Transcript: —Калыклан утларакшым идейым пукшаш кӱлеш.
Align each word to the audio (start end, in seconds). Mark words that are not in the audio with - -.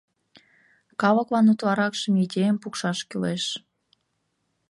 —Калыклан 1.01 1.45
утларакшым 1.51 2.13
идейым 2.23 2.57
пукшаш 2.61 2.99
кӱлеш. 3.09 3.43